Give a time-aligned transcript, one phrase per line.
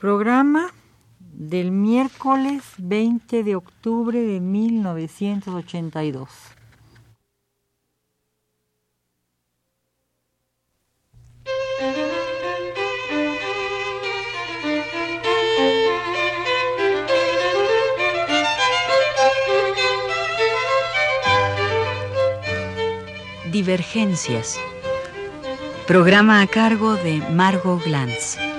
[0.00, 0.72] Programa
[1.20, 6.30] del miércoles 20 de octubre de 1982.
[23.52, 24.58] Divergencias.
[25.86, 28.49] Programa a cargo de Margot Glantz.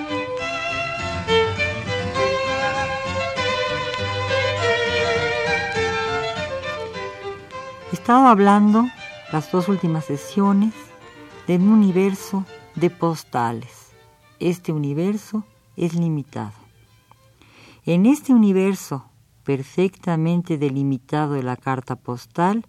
[8.02, 8.88] Estado hablando
[9.30, 10.74] las dos últimas sesiones
[11.46, 13.92] de un universo de postales.
[14.40, 15.44] Este universo
[15.76, 16.50] es limitado.
[17.86, 19.04] En este universo
[19.44, 22.66] perfectamente delimitado de la carta postal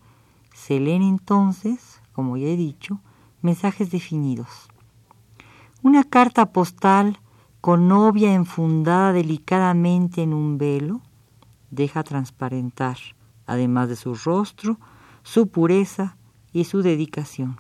[0.54, 3.00] se leen entonces, como ya he dicho,
[3.42, 4.70] mensajes definidos.
[5.82, 7.18] Una carta postal
[7.60, 11.02] con novia enfundada delicadamente en un velo
[11.72, 12.98] deja transparentar,
[13.48, 14.78] además de su rostro,
[15.24, 16.18] su pureza
[16.52, 17.60] y su dedicación.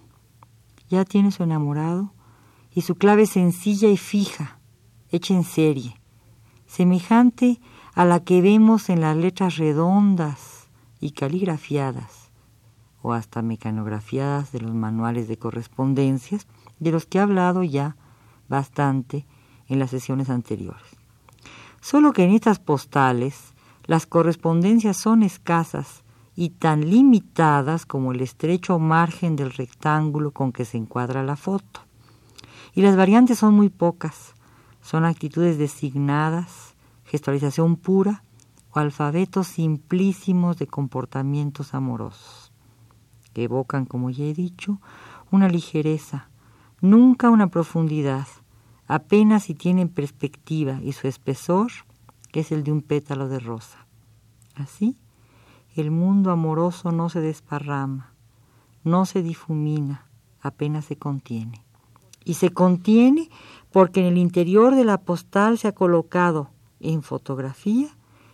[0.89, 2.13] Ya tiene su enamorado
[2.73, 4.59] y su clave sencilla y fija,
[5.09, 5.99] hecha en serie,
[6.67, 7.59] semejante
[7.95, 10.67] a la que vemos en las letras redondas
[10.99, 12.31] y caligrafiadas,
[13.01, 16.47] o hasta mecanografiadas de los manuales de correspondencias,
[16.79, 17.95] de los que he hablado ya
[18.49, 19.25] bastante
[19.67, 20.83] en las sesiones anteriores.
[21.81, 23.53] Solo que en estas postales
[23.85, 26.02] las correspondencias son escasas
[26.35, 31.81] y tan limitadas como el estrecho margen del rectángulo con que se encuadra la foto.
[32.73, 34.33] Y las variantes son muy pocas,
[34.81, 36.75] son actitudes designadas,
[37.05, 38.23] gestualización pura
[38.71, 42.51] o alfabetos simplísimos de comportamientos amorosos,
[43.33, 44.79] que evocan, como ya he dicho,
[45.31, 46.29] una ligereza,
[46.81, 48.27] nunca una profundidad,
[48.87, 51.71] apenas si tienen perspectiva y su espesor
[52.39, 53.85] es el de un pétalo de rosa.
[54.55, 54.97] Así,
[55.75, 58.13] el mundo amoroso no se desparrama,
[58.83, 60.05] no se difumina,
[60.41, 61.63] apenas se contiene.
[62.25, 63.29] Y se contiene
[63.71, 67.89] porque en el interior de la postal se ha colocado en fotografía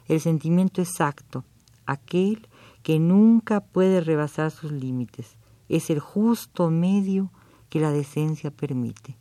[0.07, 1.43] el sentimiento exacto,
[1.85, 2.47] aquel
[2.83, 5.37] que nunca puede rebasar sus límites.
[5.69, 7.31] Es el justo medio
[7.69, 9.17] que la decencia permite.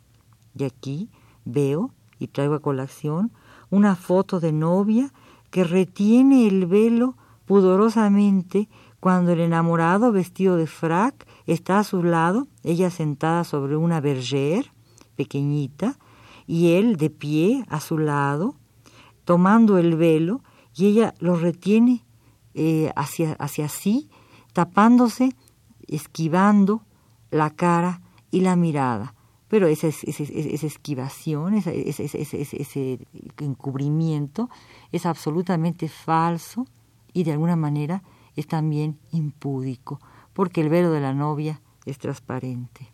[0.57, 1.09] Y aquí
[1.45, 3.31] veo y traigo a colación
[3.71, 5.13] una foto de novia
[5.51, 7.17] que retiene el velo
[7.49, 8.69] pudorosamente
[9.01, 14.71] cuando el enamorado vestido de frac está a su lado, ella sentada sobre una berger
[15.17, 15.99] pequeñita
[16.47, 18.55] y él de pie a su lado,
[19.25, 20.43] tomando el velo
[20.77, 22.05] y ella lo retiene
[22.53, 24.11] eh, hacia, hacia sí,
[24.53, 25.35] tapándose,
[25.87, 26.83] esquivando
[27.31, 29.15] la cara y la mirada.
[29.49, 32.99] Pero esa, esa esquivación, ese, ese
[33.39, 34.51] encubrimiento
[34.93, 36.67] es absolutamente falso
[37.13, 38.03] y de alguna manera
[38.37, 40.01] es también impúdico,
[40.33, 42.93] porque el velo de la novia es transparente.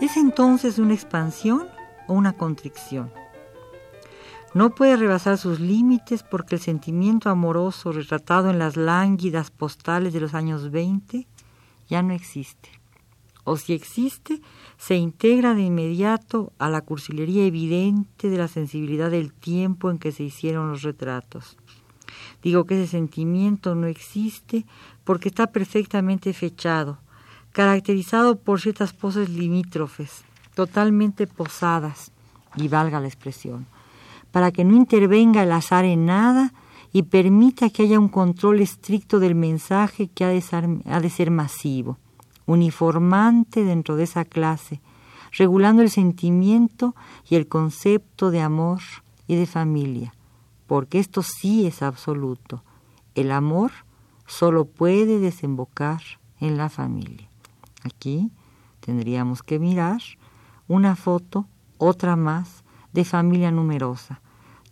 [0.00, 1.68] ¿Es entonces una expansión
[2.06, 3.17] o una constricción?
[4.58, 10.18] No puede rebasar sus límites porque el sentimiento amoroso retratado en las lánguidas postales de
[10.18, 11.28] los años 20
[11.88, 12.68] ya no existe.
[13.44, 14.42] O si existe,
[14.76, 20.10] se integra de inmediato a la cursilería evidente de la sensibilidad del tiempo en que
[20.10, 21.56] se hicieron los retratos.
[22.42, 24.66] Digo que ese sentimiento no existe
[25.04, 26.98] porque está perfectamente fechado,
[27.52, 30.24] caracterizado por ciertas poses limítrofes,
[30.56, 32.10] totalmente posadas,
[32.56, 33.68] y valga la expresión,
[34.30, 36.52] para que no intervenga el azar en nada
[36.92, 40.40] y permita que haya un control estricto del mensaje que ha de
[41.10, 41.98] ser, masivo,
[42.46, 44.80] uniformante dentro de esa clase,
[45.32, 46.94] regulando el sentimiento
[47.28, 48.80] y el concepto de amor
[49.26, 50.14] y de familia,
[50.66, 52.64] porque esto sí es absoluto.
[53.14, 53.72] El amor
[54.26, 56.00] solo puede desembocar
[56.40, 57.28] en la familia.
[57.82, 58.30] Aquí
[58.80, 60.00] tendríamos que mirar
[60.68, 61.46] una foto,
[61.78, 64.20] otra más, de familia numerosa.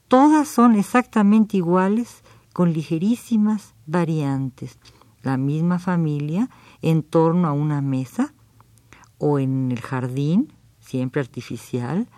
[0.08, 2.22] Todas son exactamente iguales
[2.52, 4.78] con ligerísimas variantes.
[5.22, 6.48] La misma familia
[6.80, 8.32] en torno a una mesa
[9.18, 12.08] o en el jardín, siempre artificial.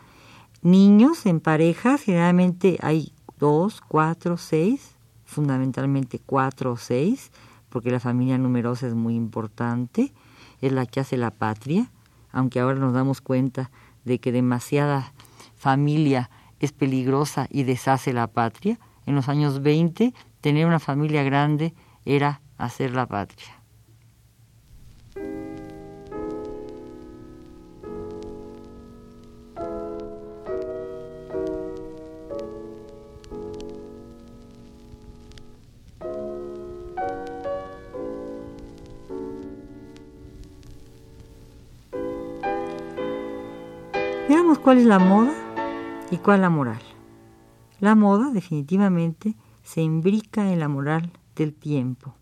[0.61, 7.31] Niños en parejas, generalmente hay dos, cuatro, seis, fundamentalmente cuatro o seis,
[7.70, 10.12] porque la familia numerosa es muy importante,
[10.61, 11.90] es la que hace la patria,
[12.32, 13.70] aunque ahora nos damos cuenta
[14.05, 15.14] de que demasiada
[15.56, 16.29] familia
[16.61, 21.75] es peligrosa y deshace la patria, en los años 20, tener una familia grande
[22.05, 23.59] era hacer la patria.
[44.69, 45.48] Cuál es la moda
[46.11, 46.81] y cuál la moral.
[47.81, 52.15] La moda definitivamente se imbrica en la moral del tiempo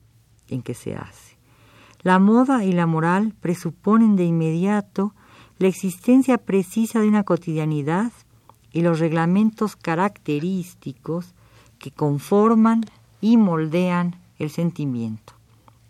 [0.48, 1.36] en que se hace.
[2.02, 5.14] La moda y la moral presuponen de inmediato
[5.58, 8.12] la existencia precisa de una cotidianidad
[8.72, 11.34] y los reglamentos característicos
[11.78, 12.84] que conforman
[13.20, 15.32] y moldean el sentimiento.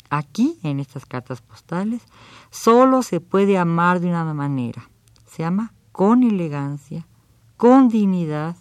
[0.08, 2.02] Aquí, en estas cartas postales,
[2.50, 4.88] solo se puede amar de una manera.
[5.26, 7.06] Se ama con elegancia,
[7.56, 8.56] con dignidad,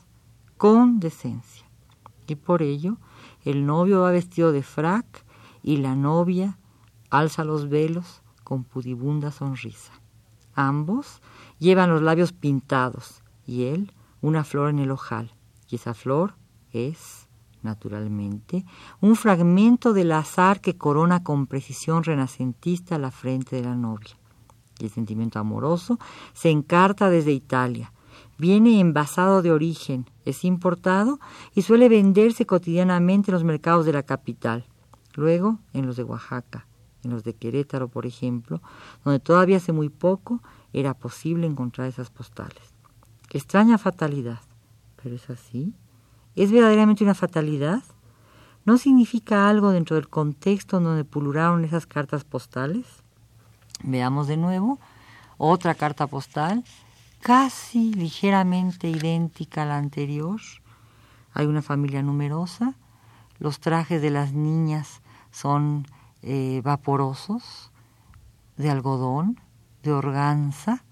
[0.58, 1.66] con decencia.
[2.28, 2.98] Y por ello
[3.44, 5.26] el novio va vestido de frac
[5.62, 6.58] y la novia
[7.10, 9.94] alza los velos con pudibunda sonrisa.
[10.54, 11.22] Ambos
[11.60, 15.32] llevan los labios pintados y él una flor en el ojal.
[15.70, 16.36] Y esa flor
[16.72, 17.28] es,
[17.62, 18.66] naturalmente,
[19.02, 24.18] un fragmento del azar que corona con precisión renacentista la frente de la novia
[24.80, 26.00] y el sentimiento amoroso,
[26.34, 27.92] se encarta desde Italia.
[28.38, 31.20] Viene envasado de origen, es importado
[31.54, 34.66] y suele venderse cotidianamente en los mercados de la capital.
[35.14, 36.68] Luego en los de Oaxaca,
[37.04, 38.62] en los de Querétaro, por ejemplo,
[39.06, 40.42] donde todavía hace muy poco
[40.74, 42.74] era posible encontrar esas postales.
[43.32, 44.40] Extraña fatalidad,
[45.02, 45.74] pero es así.
[46.36, 47.84] ¿Es verdaderamente una fatalidad?
[48.66, 52.86] ¿No significa algo dentro del contexto donde pulularon esas cartas postales?
[53.84, 54.80] Veamos de nuevo
[55.38, 56.64] otra carta postal,
[57.26, 60.40] casi ligeramente idéntica a la anterior.
[61.34, 62.76] Hay una familia numerosa,
[63.40, 65.02] los trajes de las niñas
[65.32, 65.88] son
[66.22, 67.72] eh, vaporosos,
[68.58, 69.42] de algodón,
[69.82, 70.84] de organza,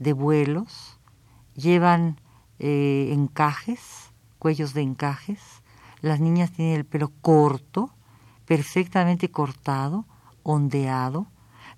[0.00, 0.98] de vuelos,
[1.54, 2.20] llevan
[2.58, 4.10] eh, encajes,
[4.40, 5.62] cuellos de encajes,
[6.00, 7.94] las niñas tienen el pelo corto,
[8.44, 10.04] perfectamente cortado,
[10.42, 11.28] ondeado,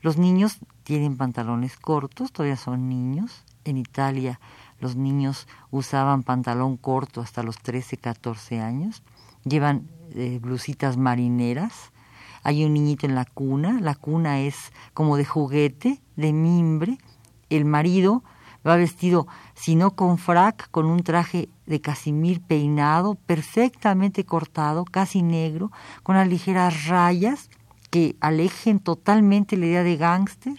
[0.00, 3.44] los niños tienen pantalones cortos, todavía son niños.
[3.64, 4.40] En Italia
[4.81, 9.02] los niños usaban pantalón corto hasta los 13, 14 años.
[9.44, 11.93] Llevan eh, blusitas marineras.
[12.43, 13.79] Hay un niñito en la cuna.
[13.81, 16.99] La cuna es como de juguete, de mimbre.
[17.49, 18.25] El marido
[18.67, 25.23] va vestido, si no con frac, con un traje de casimir peinado, perfectamente cortado, casi
[25.23, 25.70] negro,
[26.02, 27.50] con las ligeras rayas
[27.93, 30.56] que alejen totalmente la idea de gángster.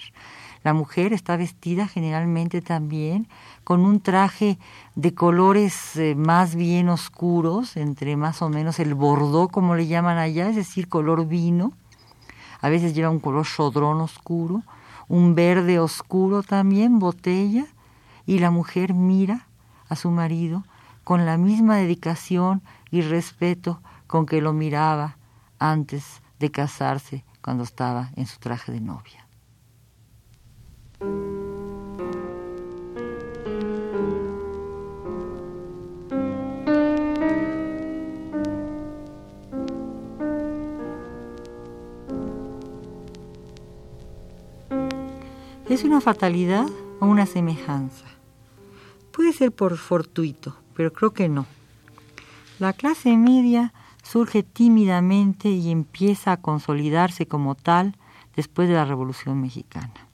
[0.63, 3.27] La mujer está vestida generalmente también
[3.63, 4.59] con un traje
[4.93, 10.19] de colores eh, más bien oscuros, entre más o menos el bordó, como le llaman
[10.19, 11.73] allá, es decir, color vino.
[12.61, 14.61] A veces lleva un color chodrón oscuro,
[15.07, 17.65] un verde oscuro también, botella,
[18.27, 19.47] y la mujer mira
[19.89, 20.63] a su marido
[21.03, 25.17] con la misma dedicación y respeto con que lo miraba
[25.57, 29.25] antes de casarse cuando estaba en su traje de novia.
[45.69, 46.65] ¿Es una fatalidad
[46.99, 48.05] o una semejanza?
[49.13, 51.45] Puede ser por fortuito, pero creo que no.
[52.59, 53.73] La clase media
[54.03, 57.97] surge tímidamente y empieza a consolidarse como tal
[58.35, 60.07] después de la Revolución Mexicana.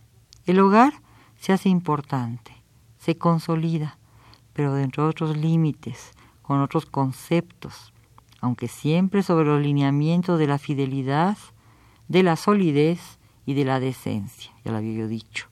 [0.45, 0.93] El hogar
[1.39, 2.53] se hace importante,
[2.97, 3.97] se consolida,
[4.53, 7.93] pero dentro de otros límites, con otros conceptos,
[8.41, 11.37] aunque siempre sobre los lineamientos de la fidelidad,
[12.07, 15.47] de la solidez y de la decencia, ya lo había yo dicho.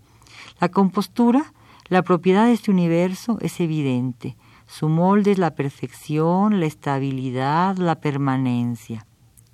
[0.59, 1.53] La compostura,
[1.87, 4.35] la propiedad de este universo es evidente,
[4.67, 9.05] su molde es la perfección, la estabilidad, la permanencia.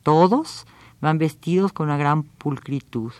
[0.01, 0.65] Todos
[1.01, 3.11] van vestidos con una gran pulcritud,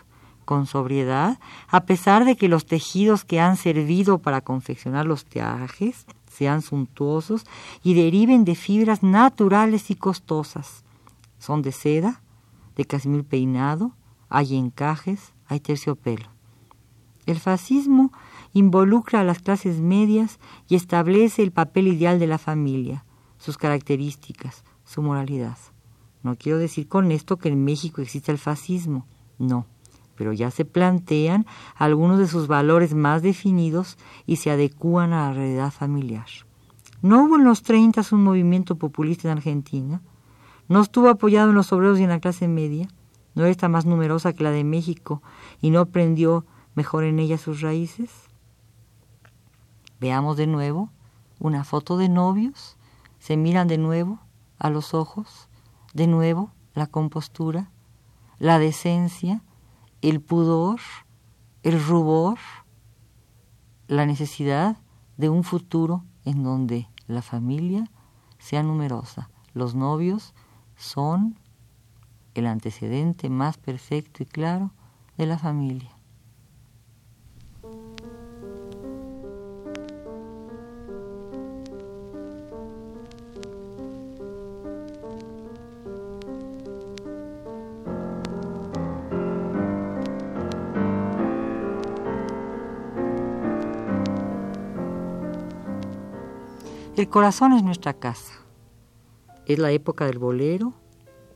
[0.44, 6.04] con sobriedad, a pesar de que los tejidos que han servido para confeccionar los trajes
[6.30, 7.44] sean suntuosos
[7.82, 10.84] y deriven de fibras naturales y costosas.
[11.38, 12.20] Son de seda,
[12.76, 13.92] de casimir peinado,
[14.28, 16.28] hay encajes, hay terciopelo.
[17.26, 18.12] El fascismo
[18.54, 23.04] involucra a las clases medias y establece el papel ideal de la familia,
[23.36, 25.58] sus características, su moralidad.
[26.22, 29.06] No quiero decir con esto que en México exista el fascismo,
[29.38, 29.66] no,
[30.14, 31.44] pero ya se plantean
[31.74, 36.26] algunos de sus valores más definidos y se adecúan a la realidad familiar.
[37.02, 40.00] No hubo en los 30 un movimiento populista en Argentina,
[40.68, 42.88] no estuvo apoyado en los obreros y en la clase media,
[43.34, 45.22] no está más numerosa que la de México
[45.60, 48.10] y no prendió mejor en ella sus raíces.
[50.04, 50.90] Veamos de nuevo
[51.38, 52.76] una foto de novios,
[53.18, 54.18] se miran de nuevo
[54.58, 55.48] a los ojos,
[55.94, 57.70] de nuevo la compostura,
[58.38, 59.42] la decencia,
[60.02, 60.78] el pudor,
[61.62, 62.38] el rubor,
[63.88, 64.76] la necesidad
[65.16, 67.90] de un futuro en donde la familia
[68.38, 69.30] sea numerosa.
[69.54, 70.34] Los novios
[70.76, 71.38] son
[72.34, 74.70] el antecedente más perfecto y claro
[75.16, 75.93] de la familia.
[96.96, 98.34] El corazón es nuestra casa.
[99.46, 100.74] Es la época del bolero,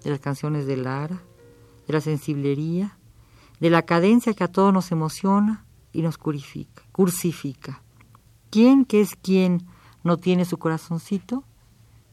[0.04, 1.20] de las canciones de Lara,
[1.88, 2.96] de la sensiblería,
[3.58, 7.82] de la cadencia que a todos nos emociona y nos curifica, cursifica.
[8.50, 9.66] ¿Quién que es quién
[10.04, 11.42] no tiene su corazoncito?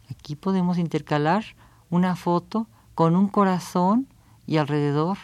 [0.09, 1.43] Aquí podemos intercalar
[1.91, 4.07] una foto con un corazón
[4.47, 5.19] y alrededor,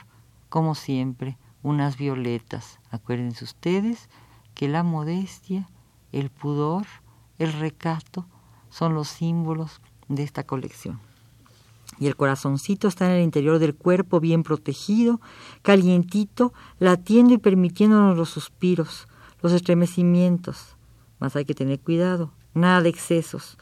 [0.48, 2.80] como siempre, unas violetas.
[2.92, 4.10] Acuérdense ustedes
[4.54, 5.68] que la modestia,
[6.12, 6.86] el pudor,
[7.44, 8.26] el recato
[8.70, 11.00] son los símbolos de esta colección.
[12.00, 15.20] Y el corazoncito está en el interior del cuerpo bien protegido,
[15.62, 19.08] calientito, latiendo y permitiéndonos los suspiros,
[19.42, 20.76] los estremecimientos.
[21.20, 23.58] Mas hay que tener cuidado, nada de excesos.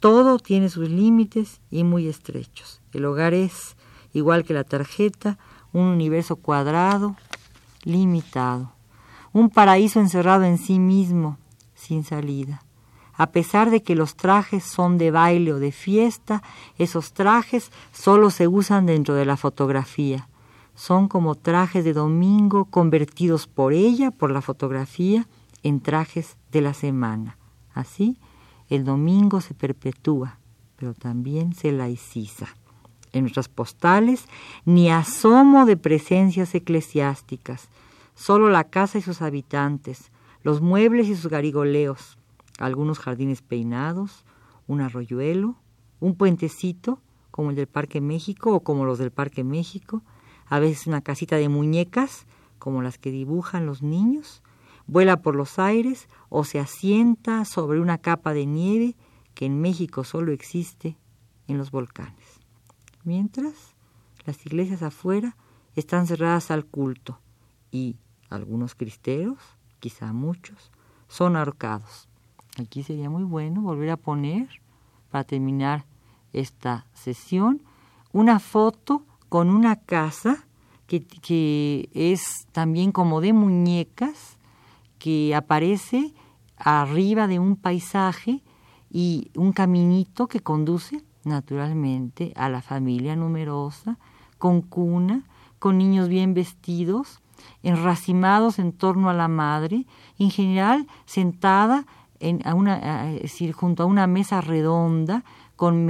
[0.00, 2.80] Todo tiene sus límites y muy estrechos.
[2.92, 3.76] El hogar es,
[4.12, 5.38] igual que la tarjeta,
[5.72, 7.16] un universo cuadrado,
[7.84, 8.72] limitado.
[9.32, 11.38] Un paraíso encerrado en sí mismo,
[11.74, 12.62] sin salida.
[13.20, 16.42] A pesar de que los trajes son de baile o de fiesta,
[16.78, 20.26] esos trajes solo se usan dentro de la fotografía.
[20.74, 25.28] Son como trajes de domingo convertidos por ella, por la fotografía,
[25.62, 27.36] en trajes de la semana.
[27.74, 28.16] Así,
[28.70, 30.38] el domingo se perpetúa,
[30.76, 32.46] pero también se laiciza.
[33.12, 34.24] En nuestras postales,
[34.64, 37.68] ni asomo de presencias eclesiásticas,
[38.14, 40.10] solo la casa y sus habitantes,
[40.42, 42.16] los muebles y sus garigoleos,
[42.60, 44.24] algunos jardines peinados,
[44.66, 45.56] un arroyuelo,
[45.98, 47.00] un puentecito
[47.30, 50.02] como el del Parque México o como los del Parque México,
[50.46, 52.26] a veces una casita de muñecas
[52.58, 54.42] como las que dibujan los niños,
[54.86, 58.96] vuela por los aires o se asienta sobre una capa de nieve
[59.34, 60.98] que en México solo existe
[61.48, 62.40] en los volcanes.
[63.04, 63.74] Mientras,
[64.26, 65.36] las iglesias afuera
[65.74, 67.20] están cerradas al culto
[67.70, 67.96] y
[68.28, 69.38] algunos cristeros,
[69.78, 70.70] quizá muchos,
[71.08, 72.09] son ahorcados.
[72.58, 74.48] Aquí sería muy bueno volver a poner,
[75.10, 75.84] para terminar
[76.32, 77.62] esta sesión,
[78.12, 80.46] una foto con una casa
[80.86, 84.38] que, que es también como de muñecas,
[84.98, 86.12] que aparece
[86.56, 88.42] arriba de un paisaje
[88.90, 93.98] y un caminito que conduce naturalmente a la familia numerosa,
[94.38, 95.24] con cuna,
[95.58, 97.20] con niños bien vestidos,
[97.62, 99.86] enracimados en torno a la madre,
[100.18, 101.86] en general sentada
[102.20, 105.24] una, decir, junto a una mesa redonda
[105.56, 105.86] con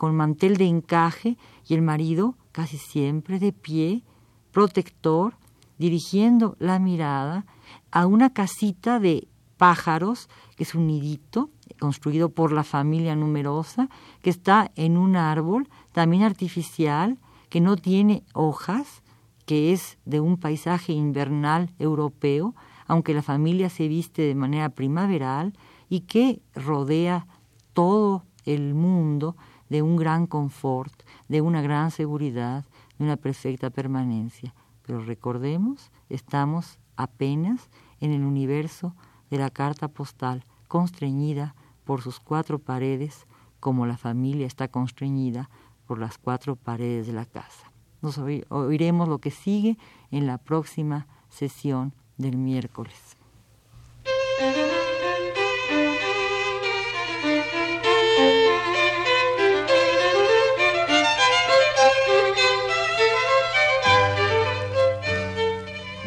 [0.00, 4.02] mantel de encaje y el marido casi siempre de pie,
[4.50, 5.34] protector,
[5.78, 7.46] dirigiendo la mirada
[7.90, 13.88] a una casita de pájaros, que es un nidito construido por la familia numerosa,
[14.22, 19.02] que está en un árbol también artificial, que no tiene hojas,
[19.46, 22.54] que es de un paisaje invernal europeo,
[22.88, 25.52] aunque la familia se viste de manera primaveral
[25.88, 27.26] y que rodea
[27.74, 29.36] todo el mundo
[29.68, 30.92] de un gran confort,
[31.28, 32.64] de una gran seguridad,
[32.98, 34.54] de una perfecta permanencia.
[34.82, 37.68] Pero recordemos, estamos apenas
[38.00, 38.94] en el universo
[39.30, 41.54] de la carta postal, constreñida
[41.84, 43.26] por sus cuatro paredes,
[43.60, 45.50] como la familia está constreñida
[45.86, 47.70] por las cuatro paredes de la casa.
[48.00, 49.76] Nos oiremos lo que sigue
[50.10, 53.16] en la próxima sesión del miércoles.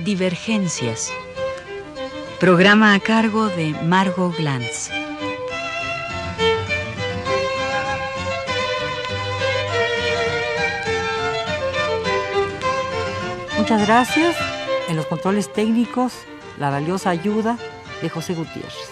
[0.04, 1.12] Divergencias.
[2.40, 4.92] Programa a cargo de Margot Glantz.
[13.58, 14.61] Muchas gracias.
[14.90, 16.14] En los controles técnicos,
[16.60, 17.58] la valiosa ayuda
[18.02, 18.91] de José Gutiérrez.